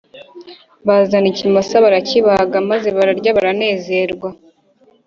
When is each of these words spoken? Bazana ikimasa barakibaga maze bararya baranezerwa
Bazana 0.87 1.27
ikimasa 1.33 1.75
barakibaga 1.85 2.57
maze 2.69 2.87
bararya 2.97 3.31
baranezerwa 3.37 4.29